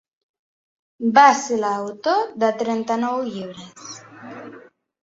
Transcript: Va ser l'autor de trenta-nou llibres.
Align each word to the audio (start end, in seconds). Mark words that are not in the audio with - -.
Va 1.17 1.25
ser 1.41 1.59
l'autor 1.65 2.33
de 2.45 2.51
trenta-nou 2.63 3.23
llibres. 3.31 3.97